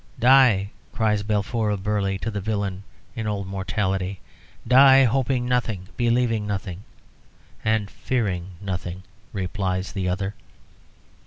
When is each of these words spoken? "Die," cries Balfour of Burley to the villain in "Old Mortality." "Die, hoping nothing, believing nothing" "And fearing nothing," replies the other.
"Die," 0.17 0.71
cries 0.93 1.21
Balfour 1.21 1.69
of 1.69 1.83
Burley 1.83 2.17
to 2.17 2.31
the 2.31 2.41
villain 2.41 2.81
in 3.15 3.27
"Old 3.27 3.45
Mortality." 3.45 4.19
"Die, 4.67 5.03
hoping 5.03 5.45
nothing, 5.47 5.89
believing 5.95 6.47
nothing" 6.47 6.81
"And 7.73 7.87
fearing 7.91 8.53
nothing," 8.59 9.03
replies 9.31 9.91
the 9.91 10.09
other. 10.09 10.33